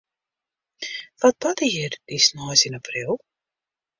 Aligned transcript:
Wat 1.23 1.35
barde 1.45 1.67
hjir 1.73 1.93
dy 2.07 2.17
sneins 2.27 2.61
yn 2.69 2.79
april? 2.81 3.11